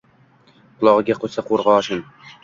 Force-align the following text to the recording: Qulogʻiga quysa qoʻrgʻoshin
Qulogʻiga 0.79 1.17
quysa 1.23 1.43
qoʻrgʻoshin 1.49 2.01